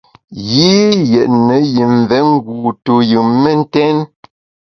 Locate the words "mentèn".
3.43-3.97